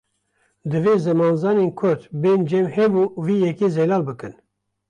Divê 0.69 0.93
zimanzanên 1.03 1.71
kurd, 1.79 2.01
bên 2.21 2.39
cem 2.49 2.65
hev 2.75 2.91
û 3.01 3.03
vê 3.25 3.35
yekê 3.47 3.67
zelal 3.77 4.01
bikin 4.09 4.33